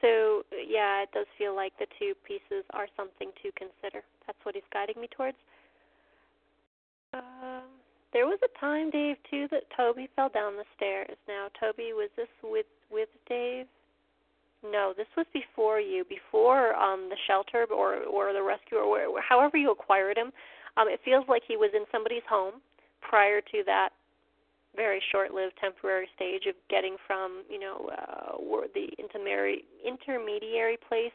So, 0.00 0.42
yeah, 0.52 1.02
it 1.02 1.10
does 1.12 1.26
feel 1.36 1.54
like 1.54 1.72
the 1.78 1.86
two 1.98 2.14
pieces 2.26 2.64
are 2.72 2.88
something 2.96 3.30
to 3.42 3.52
consider. 3.52 4.04
That's 4.26 4.38
what 4.44 4.54
he's 4.54 4.64
guiding 4.72 5.00
me 5.00 5.08
towards. 5.14 5.36
Um, 7.12 7.68
there 8.14 8.26
was 8.26 8.38
a 8.42 8.60
time, 8.60 8.90
Dave, 8.90 9.16
too, 9.28 9.48
that 9.50 9.64
Toby 9.76 10.08
fell 10.16 10.30
down 10.30 10.56
the 10.56 10.64
stairs. 10.76 11.16
Now, 11.28 11.48
Toby, 11.60 11.92
was 11.92 12.08
this 12.16 12.30
with 12.42 12.66
with 12.90 13.10
Dave? 13.28 13.66
No, 14.62 14.94
this 14.96 15.08
was 15.16 15.26
before 15.34 15.80
you, 15.80 16.04
before 16.08 16.74
um 16.74 17.10
the 17.10 17.16
shelter 17.26 17.66
or 17.70 17.96
or 18.04 18.32
the 18.32 18.42
rescue 18.42 18.78
or 18.78 18.88
where, 18.88 19.20
however 19.20 19.58
you 19.58 19.70
acquired 19.70 20.16
him. 20.16 20.32
Um, 20.76 20.88
it 20.88 21.00
feels 21.04 21.24
like 21.28 21.42
he 21.46 21.56
was 21.56 21.70
in 21.74 21.84
somebody's 21.92 22.26
home 22.28 22.54
prior 23.00 23.40
to 23.40 23.62
that 23.66 23.90
very 24.74 25.00
short-lived 25.12 25.54
temporary 25.60 26.08
stage 26.16 26.46
of 26.48 26.54
getting 26.68 26.96
from 27.06 27.42
you 27.50 27.60
know 27.60 27.90
uh, 27.92 28.66
the 28.74 28.88
intermediary 28.98 29.64
intermediary 29.86 30.78
place 30.88 31.14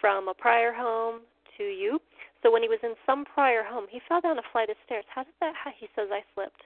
from 0.00 0.28
a 0.28 0.34
prior 0.34 0.72
home 0.72 1.20
to 1.56 1.64
you. 1.64 1.98
So 2.42 2.52
when 2.52 2.62
he 2.62 2.68
was 2.68 2.78
in 2.82 2.94
some 3.04 3.24
prior 3.24 3.64
home, 3.64 3.86
he 3.90 4.00
fell 4.08 4.20
down 4.20 4.38
a 4.38 4.46
flight 4.52 4.70
of 4.70 4.76
stairs. 4.86 5.04
How 5.12 5.24
did 5.24 5.34
that? 5.40 5.54
How, 5.54 5.70
he 5.76 5.88
says 5.96 6.08
I 6.12 6.22
slipped. 6.34 6.62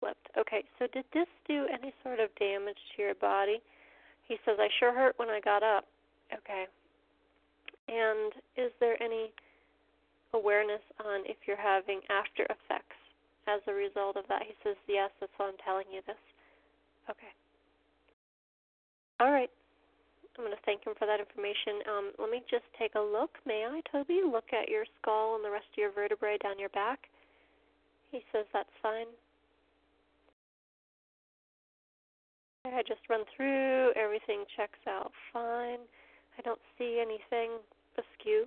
Slipped. 0.00 0.28
Okay. 0.38 0.64
So 0.78 0.86
did 0.92 1.04
this 1.12 1.28
do 1.46 1.66
any 1.68 1.92
sort 2.02 2.20
of 2.20 2.34
damage 2.40 2.80
to 2.96 3.02
your 3.02 3.14
body? 3.14 3.60
He 4.26 4.36
says 4.44 4.56
I 4.58 4.68
sure 4.80 4.94
hurt 4.94 5.18
when 5.18 5.28
I 5.28 5.40
got 5.40 5.62
up. 5.62 5.84
Okay. 6.32 6.64
And 7.88 8.32
is 8.56 8.72
there 8.80 9.00
any 9.02 9.32
awareness 10.32 10.80
on 11.04 11.20
if 11.26 11.36
you're 11.46 11.60
having 11.60 12.00
after 12.08 12.44
effects 12.44 12.96
as 13.48 13.60
a 13.68 13.74
result 13.74 14.16
of 14.16 14.24
that? 14.28 14.42
He 14.48 14.54
says 14.64 14.76
yes. 14.88 15.10
That's 15.20 15.32
why 15.36 15.48
I'm 15.48 15.60
telling 15.64 15.86
you 15.92 16.00
this. 16.06 16.16
Okay. 17.10 17.32
All 19.20 19.30
right. 19.30 19.50
I'm 20.38 20.44
going 20.44 20.56
to 20.56 20.64
thank 20.64 20.86
him 20.86 20.94
for 20.98 21.06
that 21.06 21.20
information. 21.20 21.84
Um, 21.84 22.06
let 22.18 22.30
me 22.30 22.40
just 22.48 22.64
take 22.78 22.94
a 22.94 23.00
look. 23.00 23.36
May 23.44 23.68
I, 23.68 23.80
Toby, 23.92 24.22
look 24.24 24.48
at 24.56 24.68
your 24.68 24.84
skull 25.00 25.36
and 25.36 25.44
the 25.44 25.50
rest 25.50 25.68
of 25.72 25.78
your 25.78 25.92
vertebrae 25.92 26.38
down 26.42 26.58
your 26.58 26.72
back? 26.72 27.08
He 28.10 28.24
says 28.32 28.46
that's 28.52 28.72
fine. 28.82 29.08
I 32.64 32.82
just 32.86 33.02
run 33.10 33.24
through. 33.36 33.92
Everything 33.96 34.44
checks 34.56 34.78
out 34.88 35.10
fine. 35.32 35.82
I 36.38 36.42
don't 36.44 36.60
see 36.78 37.02
anything 37.02 37.58
askew, 37.98 38.46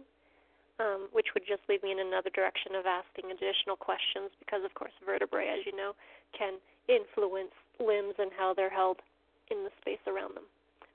um, 0.79 1.09
which 1.11 1.27
would 1.33 1.43
just 1.45 1.61
lead 1.69 1.83
me 1.83 1.91
in 1.91 1.99
another 1.99 2.31
direction 2.33 2.73
of 2.73 2.85
asking 2.85 3.29
additional 3.29 3.75
questions 3.75 4.31
because, 4.39 4.63
of 4.63 4.73
course, 4.73 4.93
vertebrae, 5.05 5.51
as 5.51 5.65
you 5.65 5.75
know, 5.75 5.93
can 6.33 6.57
influence 6.87 7.53
limbs 7.77 8.15
and 8.17 8.31
how 8.33 8.53
they're 8.53 8.73
held 8.73 9.03
in 9.51 9.63
the 9.63 9.73
space 9.81 10.01
around 10.07 10.33
them. 10.35 10.47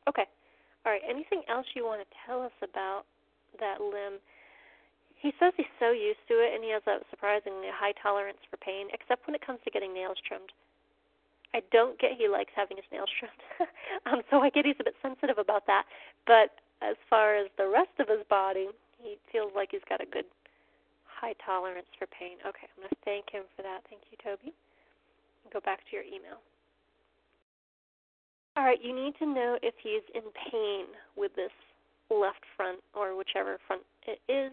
Okay. 0.08 0.26
All 0.84 0.92
right. 0.92 1.02
Anything 1.04 1.42
else 1.48 1.66
you 1.74 1.84
want 1.84 2.00
to 2.00 2.08
tell 2.26 2.42
us 2.42 2.54
about 2.62 3.04
that 3.58 3.80
limb? 3.80 4.18
He 5.20 5.32
says 5.36 5.52
he's 5.56 5.68
so 5.76 5.92
used 5.92 6.24
to 6.32 6.40
it 6.40 6.56
and 6.56 6.64
he 6.64 6.72
has 6.72 6.80
a 6.88 7.04
surprisingly 7.12 7.68
high 7.68 7.92
tolerance 8.00 8.40
for 8.48 8.56
pain, 8.56 8.88
except 8.92 9.26
when 9.26 9.36
it 9.36 9.44
comes 9.44 9.60
to 9.64 9.70
getting 9.70 9.92
nails 9.92 10.16
trimmed. 10.24 10.48
I 11.52 11.60
don't 11.72 11.98
get 11.98 12.16
he 12.16 12.28
likes 12.28 12.52
having 12.56 12.78
his 12.78 12.88
nails 12.88 13.10
trimmed. 13.18 13.42
um, 14.08 14.22
so 14.30 14.40
I 14.40 14.48
get 14.48 14.64
he's 14.64 14.80
a 14.80 14.84
bit 14.84 14.96
sensitive 15.02 15.36
about 15.36 15.66
that. 15.68 15.84
But 16.26 16.56
as 16.80 16.96
far 17.10 17.36
as 17.36 17.52
the 17.58 17.68
rest 17.68 17.92
of 18.00 18.08
his 18.08 18.24
body, 18.32 18.72
he 18.96 19.16
feels 19.30 19.52
like 19.54 19.76
he's 19.76 19.84
got 19.88 20.00
a 20.00 20.08
good 20.08 20.24
high 21.04 21.36
tolerance 21.44 21.90
for 21.98 22.08
pain. 22.08 22.40
Okay, 22.40 22.64
I'm 22.72 22.80
going 22.80 22.88
to 22.88 23.04
thank 23.04 23.28
him 23.28 23.44
for 23.52 23.60
that. 23.60 23.84
Thank 23.92 24.08
you, 24.08 24.16
Toby. 24.24 24.56
Go 25.52 25.60
back 25.60 25.84
to 25.84 25.92
your 25.92 26.04
email. 26.04 26.40
All 28.60 28.66
right, 28.66 28.84
you 28.84 28.94
need 28.94 29.16
to 29.20 29.24
know 29.24 29.56
if 29.62 29.72
he's 29.82 30.04
in 30.12 30.20
pain 30.52 30.84
with 31.16 31.32
this 31.34 31.48
left 32.12 32.44
front 32.58 32.76
or 32.92 33.16
whichever 33.16 33.56
front 33.66 33.80
it 34.04 34.20
is. 34.28 34.52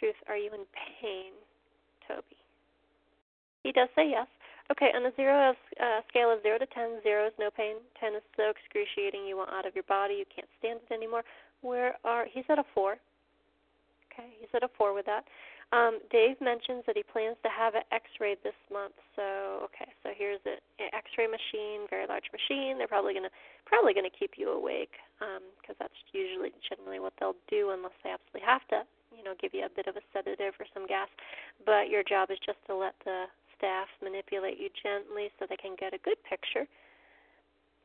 Truth, 0.00 0.16
are 0.32 0.38
you 0.38 0.48
in 0.48 0.64
pain, 0.72 1.36
Toby? 2.08 2.40
He 3.64 3.72
does 3.72 3.92
say 3.94 4.08
yes. 4.08 4.26
Okay, 4.72 4.88
on 4.96 5.04
a 5.04 5.12
zero 5.14 5.52
uh, 5.76 6.00
scale 6.08 6.32
of 6.32 6.40
zero 6.40 6.56
to 6.56 6.64
ten, 6.72 7.02
zero 7.02 7.26
is 7.26 7.34
no 7.38 7.50
pain, 7.54 7.76
ten 8.00 8.14
is 8.14 8.24
so 8.34 8.48
excruciating 8.48 9.28
you 9.28 9.36
want 9.36 9.52
out 9.52 9.66
of 9.66 9.74
your 9.74 9.84
body, 9.84 10.14
you 10.14 10.24
can't 10.34 10.48
stand 10.58 10.80
it 10.88 10.94
anymore. 10.94 11.22
Where 11.60 11.96
are 12.02 12.24
he's 12.32 12.48
at 12.48 12.58
a 12.58 12.64
four. 12.72 12.96
Okay, 14.08 14.40
he's 14.40 14.48
at 14.54 14.62
a 14.62 14.72
four 14.78 14.94
with 14.94 15.04
that. 15.04 15.28
Um, 15.74 15.98
Dave 16.14 16.38
mentions 16.38 16.86
that 16.86 16.94
he 16.94 17.02
plans 17.02 17.34
to 17.42 17.50
have 17.50 17.74
it 17.74 17.82
X-rayed 17.90 18.38
this 18.46 18.56
month. 18.70 18.94
So 19.18 19.66
okay, 19.66 19.90
so 20.02 20.14
here's 20.14 20.38
an 20.46 20.62
X-ray 20.78 21.26
machine, 21.26 21.90
very 21.90 22.06
large 22.06 22.30
machine. 22.30 22.78
They're 22.78 22.86
probably 22.90 23.14
gonna 23.14 23.34
probably 23.66 23.90
gonna 23.90 24.14
keep 24.14 24.38
you 24.38 24.54
awake 24.54 24.94
because 25.18 25.74
um, 25.74 25.82
that's 25.82 25.98
usually 26.14 26.54
generally 26.62 27.02
what 27.02 27.18
they'll 27.18 27.38
do 27.50 27.74
unless 27.74 27.98
they 28.06 28.14
absolutely 28.14 28.46
have 28.46 28.62
to, 28.70 28.86
you 29.10 29.26
know, 29.26 29.34
give 29.42 29.58
you 29.58 29.66
a 29.66 29.74
bit 29.74 29.90
of 29.90 29.98
a 29.98 30.04
sedative 30.14 30.54
or 30.62 30.70
some 30.70 30.86
gas. 30.86 31.10
But 31.66 31.90
your 31.90 32.06
job 32.06 32.30
is 32.30 32.38
just 32.46 32.62
to 32.70 32.74
let 32.78 32.94
the 33.02 33.26
staff 33.58 33.90
manipulate 33.98 34.62
you 34.62 34.70
gently 34.70 35.34
so 35.34 35.50
they 35.50 35.58
can 35.58 35.74
get 35.74 35.90
a 35.90 36.06
good 36.06 36.20
picture. 36.22 36.70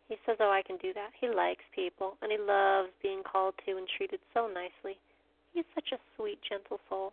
He 0.06 0.22
says, 0.30 0.38
"Oh, 0.38 0.54
I 0.54 0.62
can 0.62 0.78
do 0.78 0.94
that." 0.94 1.18
He 1.18 1.34
likes 1.34 1.66
people 1.74 2.14
and 2.22 2.30
he 2.30 2.38
loves 2.38 2.94
being 3.02 3.26
called 3.26 3.58
to 3.66 3.82
and 3.82 3.90
treated 3.90 4.22
so 4.38 4.46
nicely. 4.46 5.02
He's 5.50 5.66
such 5.74 5.90
a 5.92 6.00
sweet, 6.14 6.38
gentle 6.46 6.78
soul. 6.86 7.10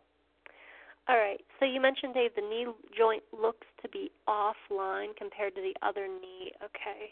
All 1.08 1.16
right. 1.16 1.40
So 1.58 1.64
you 1.64 1.80
mentioned, 1.80 2.12
Dave, 2.14 2.32
the 2.36 2.42
knee 2.42 2.66
joint 2.96 3.22
looks 3.32 3.66
to 3.82 3.88
be 3.88 4.10
offline 4.28 5.16
compared 5.16 5.54
to 5.54 5.62
the 5.62 5.74
other 5.86 6.06
knee. 6.06 6.52
Okay. 6.62 7.08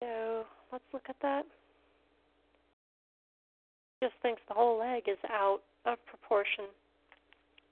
So 0.00 0.44
let's 0.72 0.84
look 0.92 1.06
at 1.08 1.16
that. 1.22 1.44
Just 4.02 4.14
thinks 4.22 4.42
the 4.48 4.54
whole 4.54 4.78
leg 4.78 5.04
is 5.06 5.18
out 5.30 5.60
of 5.86 5.98
proportion. 6.06 6.66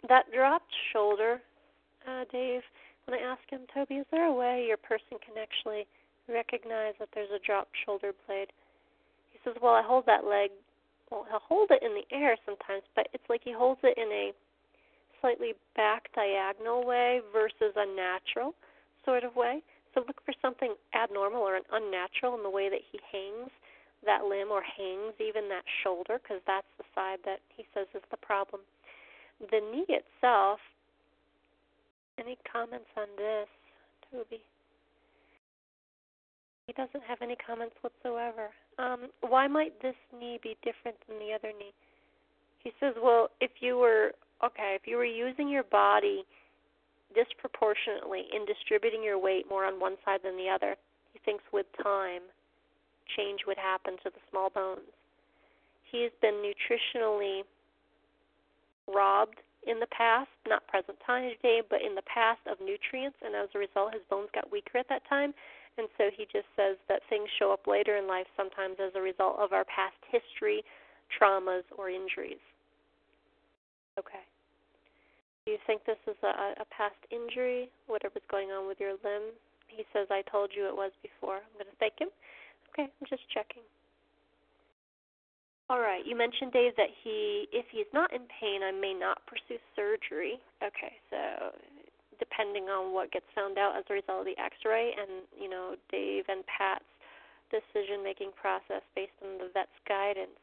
That 0.09 0.25
dropped 0.33 0.73
shoulder, 0.93 1.41
uh, 2.07 2.25
Dave, 2.31 2.63
when 3.07 3.19
I 3.19 3.23
asked 3.23 3.51
him, 3.51 3.61
Toby, 3.73 3.97
is 3.97 4.07
there 4.11 4.27
a 4.27 4.33
way 4.33 4.65
your 4.67 4.77
person 4.77 5.19
can 5.25 5.35
actually 5.41 5.87
recognize 6.29 6.95
that 6.99 7.09
there's 7.15 7.31
a 7.35 7.45
dropped 7.45 7.75
shoulder 7.85 8.13
blade? 8.27 8.49
He 9.33 9.39
says, 9.45 9.55
Well, 9.63 9.75
I 9.75 9.83
hold 9.83 10.07
that 10.07 10.25
leg. 10.25 10.51
Well, 11.11 11.27
he'll 11.31 11.43
hold 11.43 11.71
it 11.71 11.83
in 11.83 11.95
the 11.95 12.07
air 12.15 12.37
sometimes, 12.45 12.83
but 12.95 13.09
it's 13.13 13.27
like 13.29 13.43
he 13.45 13.53
holds 13.53 13.81
it 13.85 13.97
in 13.97 14.11
a 14.11 14.33
slightly 15.21 15.55
back 15.75 16.09
diagonal 16.15 16.85
way 16.87 17.21
versus 17.33 17.75
a 17.77 17.87
natural 17.87 18.55
sort 19.05 19.25
of 19.25 19.37
way. 19.37 19.63
So 19.95 20.05
look 20.07 20.21
for 20.25 20.35
something 20.43 20.75
abnormal 20.95 21.41
or 21.41 21.59
unnatural 21.73 22.37
in 22.37 22.43
the 22.43 22.51
way 22.51 22.69
that 22.69 22.81
he 22.93 23.01
hangs 23.11 23.51
that 24.05 24.25
limb 24.25 24.51
or 24.51 24.63
hangs 24.63 25.15
even 25.21 25.49
that 25.49 25.65
shoulder 25.83 26.21
because 26.23 26.43
that's 26.47 26.67
the 26.79 26.85
side 26.95 27.19
that 27.25 27.41
he 27.55 27.65
says 27.75 27.87
is 27.95 28.03
the 28.11 28.17
problem. 28.17 28.61
The 29.41 29.61
knee 29.73 29.87
itself, 29.89 30.61
any 32.19 32.39
comments 32.51 32.89
on 32.97 33.09
this, 33.17 33.49
Toby? 34.11 34.41
He 36.67 36.73
doesn't 36.73 37.05
have 37.07 37.19
any 37.23 37.37
comments 37.37 37.77
whatsoever. 37.81 38.51
Um, 38.79 39.09
why 39.21 39.47
might 39.47 39.81
this 39.83 39.95
knee 40.13 40.39
be 40.43 40.57
different 40.65 40.97
than 41.07 41.19
the 41.19 41.33
other 41.33 41.53
knee? 41.57 41.73
He 42.63 42.73
says, 42.81 42.95
well, 43.01 43.29
if 43.41 43.51
you 43.61 43.79
were 43.79 44.13
okay, 44.45 44.77
if 44.79 44.87
you 44.87 44.97
were 44.97 45.05
using 45.05 45.49
your 45.49 45.65
body 45.65 46.25
disproportionately 47.15 48.25
in 48.35 48.45
distributing 48.45 49.03
your 49.03 49.19
weight 49.19 49.47
more 49.49 49.65
on 49.65 49.81
one 49.81 49.97
side 50.05 50.21
than 50.23 50.37
the 50.37 50.49
other, 50.49 50.77
he 51.13 51.21
thinks 51.25 51.45
with 51.53 51.67
time 51.83 52.23
change 53.17 53.41
would 53.47 53.59
happen 53.59 53.95
to 54.03 54.11
the 54.11 54.21
small 54.31 54.51
bones. 54.51 54.91
He 55.91 56.03
has 56.03 56.13
been 56.21 56.43
nutritionally 56.43 57.43
robbed 58.93 59.39
in 59.67 59.81
the 59.81 59.87
past, 59.87 60.31
not 60.47 60.67
present 60.67 60.99
time 61.05 61.31
today, 61.37 61.63
but 61.69 61.83
in 61.83 61.95
the 61.95 62.03
past 62.03 62.41
of 62.51 62.59
nutrients, 62.61 63.17
and 63.25 63.35
as 63.35 63.49
a 63.55 63.59
result, 63.59 63.93
his 63.93 64.03
bones 64.11 64.29
got 64.35 64.51
weaker 64.51 64.79
at 64.79 64.89
that 64.89 65.03
time. 65.09 65.35
And 65.79 65.89
so 65.99 66.09
he 66.17 66.25
just 66.33 66.47
says 66.57 66.77
that 66.89 67.03
things 67.11 67.29
show 67.39 67.53
up 67.53 67.67
later 67.67 67.97
in 67.97 68.07
life 68.07 68.27
sometimes 68.37 68.77
as 68.81 68.93
a 68.95 69.01
result 69.01 69.37
of 69.39 69.53
our 69.53 69.65
past 69.65 69.99
history, 70.09 70.65
traumas, 71.13 71.65
or 71.77 71.91
injuries. 71.91 72.41
Okay. 73.99 74.25
Do 75.45 75.53
you 75.53 75.59
think 75.67 75.85
this 75.87 76.01
is 76.07 76.17
a, 76.23 76.61
a 76.61 76.67
past 76.75 76.99
injury, 77.11 77.71
whatever's 77.87 78.27
going 78.31 78.51
on 78.51 78.67
with 78.67 78.81
your 78.81 78.99
limb? 79.05 79.31
He 79.69 79.85
says, 79.93 80.07
I 80.11 80.23
told 80.31 80.51
you 80.55 80.67
it 80.67 80.75
was 80.75 80.91
before. 81.03 81.39
I'm 81.39 81.55
going 81.55 81.71
to 81.71 81.79
thank 81.79 81.99
him. 81.99 82.11
Okay, 82.75 82.91
I'm 82.91 83.07
just 83.09 83.23
checking. 83.31 83.63
All 85.71 85.81
right, 85.81 86.07
you 86.07 86.15
mentioned, 86.15 86.53
Dave, 86.53 86.75
that 86.77 86.91
he, 87.03 87.47
if 87.51 87.67
he's 87.71 87.91
not 87.95 88.13
in 88.13 88.23
pain, 88.39 88.63
I 88.63 88.71
may 88.71 88.95
not 88.95 89.19
pursue 89.27 89.59
surgery. 89.75 90.39
Okay, 90.63 90.95
so 91.11 91.51
depending 92.19 92.71
on 92.71 92.95
what 92.95 93.11
gets 93.11 93.27
found 93.35 93.59
out 93.59 93.75
as 93.77 93.85
a 93.91 93.95
result 93.95 94.23
of 94.23 94.27
the 94.27 94.39
x-ray 94.39 94.95
and, 94.95 95.27
you 95.35 95.51
know, 95.51 95.75
Dave 95.91 96.25
and 96.29 96.47
Pat's 96.47 96.87
decision-making 97.51 98.31
process 98.39 98.83
based 98.95 99.15
on 99.23 99.39
the 99.39 99.51
vet's 99.55 99.75
guidance, 99.87 100.39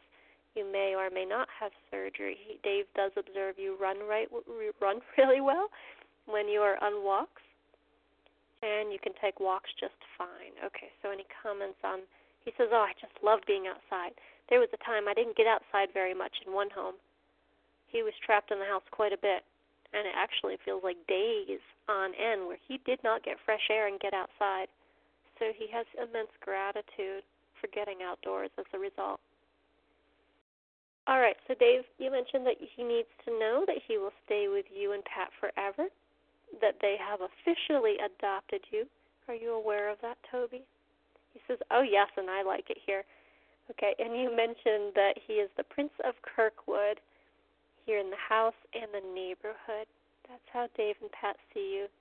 you 0.55 0.69
may 0.69 0.93
or 0.95 1.09
may 1.09 1.25
not 1.25 1.47
have 1.59 1.71
surgery. 1.89 2.37
Dave 2.63 2.85
does 2.95 3.11
observe 3.17 3.57
you 3.57 3.77
run 3.79 3.97
right, 4.07 4.27
run 4.81 4.99
really 5.17 5.41
well 5.41 5.69
when 6.25 6.47
you 6.47 6.61
are 6.61 6.81
on 6.83 7.03
walks, 7.03 7.41
and 8.61 8.91
you 8.91 8.99
can 9.01 9.13
take 9.19 9.39
walks 9.39 9.69
just 9.79 9.97
fine. 10.17 10.55
Okay, 10.63 10.93
so 11.01 11.11
any 11.11 11.25
comments 11.41 11.79
on? 11.83 11.99
He 12.45 12.51
says, 12.57 12.69
"Oh, 12.71 12.85
I 12.85 12.93
just 12.99 13.13
love 13.23 13.39
being 13.47 13.67
outside." 13.67 14.13
There 14.49 14.59
was 14.59 14.69
a 14.73 14.85
time 14.85 15.07
I 15.07 15.13
didn't 15.13 15.37
get 15.37 15.47
outside 15.47 15.89
very 15.93 16.13
much 16.13 16.43
in 16.45 16.53
one 16.53 16.69
home. 16.69 16.95
He 17.87 18.03
was 18.03 18.13
trapped 18.25 18.51
in 18.51 18.59
the 18.59 18.65
house 18.65 18.83
quite 18.91 19.13
a 19.13 19.17
bit, 19.17 19.43
and 19.93 20.07
it 20.07 20.15
actually 20.15 20.57
feels 20.65 20.83
like 20.83 20.97
days 21.07 21.61
on 21.87 22.13
end 22.15 22.47
where 22.47 22.57
he 22.67 22.79
did 22.85 22.99
not 23.03 23.23
get 23.23 23.37
fresh 23.45 23.69
air 23.69 23.87
and 23.87 23.99
get 23.99 24.13
outside. 24.13 24.67
So 25.39 25.51
he 25.55 25.67
has 25.71 25.85
immense 25.97 26.31
gratitude 26.41 27.23
for 27.59 27.67
getting 27.73 28.03
outdoors 28.03 28.51
as 28.57 28.65
a 28.73 28.79
result. 28.79 29.19
All 31.07 31.19
right, 31.19 31.35
so 31.47 31.53
Dave, 31.59 31.83
you 31.99 32.11
mentioned 32.11 32.45
that 32.45 32.55
he 32.59 32.83
needs 32.83 33.09
to 33.25 33.31
know 33.31 33.65
that 33.67 33.83
he 33.87 33.97
will 33.97 34.15
stay 34.25 34.47
with 34.47 34.65
you 34.73 34.93
and 34.93 35.03
Pat 35.03 35.29
forever, 35.39 35.89
that 36.61 36.79
they 36.81 36.95
have 36.95 37.19
officially 37.19 37.95
adopted 37.99 38.61
you. 38.71 38.85
Are 39.27 39.35
you 39.35 39.53
aware 39.53 39.89
of 39.89 39.97
that, 40.01 40.17
Toby? 40.31 40.63
He 41.33 41.41
says, 41.47 41.57
Oh, 41.71 41.81
yes, 41.81 42.07
and 42.15 42.29
I 42.29 42.43
like 42.43 42.69
it 42.69 42.77
here. 42.85 43.03
Okay, 43.71 43.95
and 43.99 44.15
you 44.15 44.35
mentioned 44.35 44.95
that 44.95 45.15
he 45.27 45.33
is 45.33 45.49
the 45.57 45.63
Prince 45.63 45.93
of 46.05 46.15
Kirkwood, 46.23 46.99
here 47.85 47.99
in 47.99 48.09
the 48.09 48.23
house 48.29 48.57
and 48.73 48.87
the 48.91 49.03
neighborhood. 49.13 49.87
That's 50.27 50.47
how 50.51 50.67
Dave 50.75 50.95
and 51.01 51.11
Pat 51.11 51.35
see 51.53 51.79
you. 51.79 51.87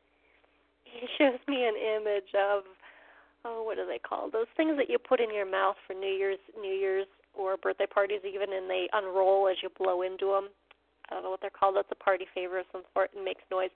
He 0.84 1.06
shows 1.16 1.38
me 1.48 1.64
an 1.64 1.78
image 1.78 2.34
of 2.34 2.64
oh, 3.44 3.62
what 3.62 3.76
do 3.76 3.86
they 3.86 3.98
call 3.98 4.30
those 4.30 4.50
things 4.56 4.76
that 4.76 4.90
you 4.90 4.98
put 4.98 5.20
in 5.20 5.32
your 5.32 5.50
mouth 5.50 5.76
for 5.86 5.94
New 5.94 6.10
Year's, 6.10 6.38
New 6.60 6.74
Year's 6.74 7.06
or 7.34 7.56
birthday 7.56 7.86
parties 7.86 8.20
even, 8.24 8.52
and 8.52 8.68
they 8.68 8.88
unroll 8.92 9.48
as 9.48 9.56
you 9.62 9.68
blow 9.78 10.02
into 10.02 10.26
them. 10.26 10.48
I 11.10 11.14
don't 11.14 11.24
know 11.24 11.30
what 11.30 11.40
they're 11.40 11.50
called. 11.50 11.76
That's 11.76 11.90
a 11.90 12.04
party 12.04 12.26
favor 12.34 12.58
of 12.58 12.66
some 12.72 12.82
sort 12.94 13.10
and 13.14 13.24
makes 13.24 13.42
noise. 13.50 13.70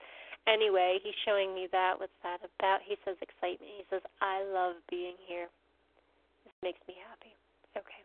Anyway, 0.47 0.99
he's 1.03 1.17
showing 1.25 1.53
me 1.53 1.67
that. 1.71 1.99
What's 1.99 2.15
that 2.23 2.39
about? 2.39 2.79
He 2.85 2.95
says 3.03 3.17
excitement. 3.21 3.69
He 3.77 3.83
says, 3.89 4.01
I 4.21 4.43
love 4.47 4.75
being 4.89 5.19
here. 5.27 5.47
This 6.45 6.55
makes 6.63 6.79
me 6.87 6.95
happy. 7.03 7.35
Okay. 7.75 8.01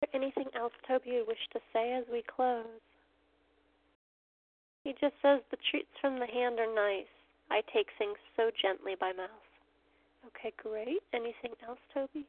Is 0.00 0.08
there 0.08 0.14
anything 0.14 0.46
else, 0.54 0.72
Toby, 0.86 1.10
you 1.20 1.24
wish 1.26 1.42
to 1.52 1.60
say 1.72 1.92
as 1.92 2.04
we 2.10 2.22
close? 2.22 2.64
He 4.84 4.94
just 5.00 5.14
says 5.22 5.42
the 5.50 5.58
treats 5.70 5.92
from 6.00 6.18
the 6.18 6.26
hand 6.26 6.58
are 6.58 6.72
nice. 6.72 7.10
I 7.50 7.62
take 7.74 7.88
things 7.98 8.16
so 8.36 8.50
gently 8.60 8.94
by 8.98 9.12
mouth. 9.12 9.46
Okay, 10.26 10.52
great. 10.56 11.02
Anything 11.12 11.52
else, 11.66 11.78
Toby? 11.92 12.26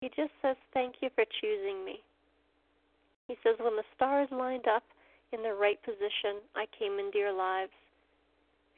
He 0.00 0.08
just 0.08 0.32
says 0.40 0.56
thank 0.72 0.96
you 1.00 1.10
for 1.14 1.24
choosing 1.40 1.84
me. 1.84 2.00
He 3.28 3.36
says 3.42 3.56
when 3.60 3.76
the 3.76 3.84
stars 3.94 4.28
lined 4.32 4.66
up 4.66 4.82
in 5.32 5.42
the 5.42 5.54
right 5.54 5.80
position, 5.84 6.42
I 6.56 6.66
came 6.76 6.98
into 6.98 7.18
your 7.18 7.32
lives. 7.32 7.72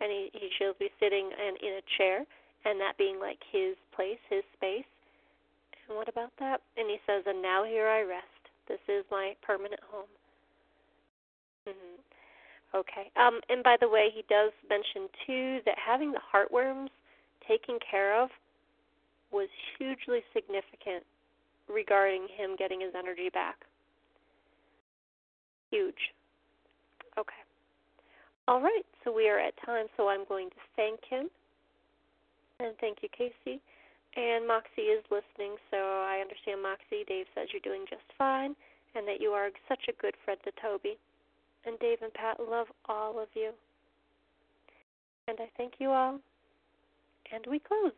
And 0.00 0.10
he, 0.10 0.30
he 0.34 0.50
shows 0.58 0.74
me 0.80 0.90
sitting 0.98 1.30
in, 1.30 1.54
in 1.62 1.78
a 1.78 1.84
chair, 1.96 2.26
and 2.64 2.80
that 2.80 2.98
being 2.98 3.20
like 3.20 3.38
his 3.52 3.76
place, 3.94 4.18
his 4.28 4.42
space. 4.56 4.88
And 5.88 5.96
what 5.96 6.08
about 6.08 6.32
that? 6.40 6.60
And 6.76 6.90
he 6.90 6.98
says, 7.06 7.22
and 7.26 7.40
now 7.40 7.64
here 7.64 7.86
I 7.86 8.02
rest. 8.02 8.26
This 8.66 8.82
is 8.88 9.04
my 9.10 9.34
permanent 9.42 9.80
home. 9.90 10.10
Mm-hmm. 11.68 12.02
Okay. 12.74 13.10
Um, 13.16 13.40
and 13.48 13.62
by 13.62 13.76
the 13.80 13.88
way, 13.88 14.08
he 14.12 14.24
does 14.28 14.50
mention 14.68 15.08
too 15.26 15.60
that 15.66 15.76
having 15.78 16.12
the 16.12 16.20
heartworms 16.20 16.90
taken 17.46 17.78
care 17.88 18.20
of 18.20 18.30
was 19.32 19.48
hugely 19.78 20.20
significant 20.32 21.04
regarding 21.68 22.28
him 22.36 22.56
getting 22.58 22.80
his 22.80 22.92
energy 22.96 23.30
back. 23.32 23.56
Huge. 25.70 26.12
Okay. 27.18 27.42
All 28.48 28.60
right, 28.60 28.84
so 29.04 29.12
we 29.12 29.28
are 29.28 29.38
at 29.38 29.54
time, 29.64 29.86
so 29.96 30.08
I'm 30.08 30.24
going 30.28 30.50
to 30.50 30.56
thank 30.76 31.00
him. 31.08 31.28
And 32.60 32.74
thank 32.80 32.98
you, 33.02 33.08
Casey. 33.16 33.60
And 34.16 34.46
Moxie 34.46 34.92
is 34.92 35.02
listening, 35.10 35.56
so 35.70 35.78
I 35.78 36.20
understand, 36.20 36.62
Moxie. 36.62 37.04
Dave 37.08 37.26
says 37.34 37.48
you're 37.52 37.64
doing 37.64 37.86
just 37.88 38.04
fine 38.18 38.54
and 38.94 39.08
that 39.08 39.20
you 39.20 39.30
are 39.30 39.48
such 39.68 39.88
a 39.88 40.02
good 40.02 40.14
friend 40.24 40.38
to 40.44 40.52
Toby. 40.60 40.98
And 41.64 41.78
Dave 41.78 41.98
and 42.02 42.12
Pat 42.12 42.38
love 42.38 42.66
all 42.88 43.18
of 43.18 43.28
you. 43.34 43.52
And 45.28 45.38
I 45.40 45.48
thank 45.56 45.74
you 45.78 45.90
all. 45.90 46.18
And 47.32 47.44
we 47.48 47.58
close. 47.58 47.92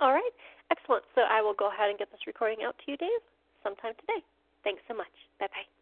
All 0.00 0.12
right, 0.12 0.32
excellent. 0.70 1.04
So 1.14 1.22
I 1.28 1.42
will 1.42 1.54
go 1.54 1.68
ahead 1.68 1.90
and 1.90 1.98
get 1.98 2.10
this 2.10 2.24
recording 2.26 2.64
out 2.64 2.76
to 2.84 2.90
you, 2.90 2.96
Dave, 2.96 3.22
sometime 3.62 3.92
today. 4.00 4.24
Thanks 4.64 4.82
so 4.88 4.94
much. 4.94 5.12
Bye 5.38 5.48
bye. 5.52 5.81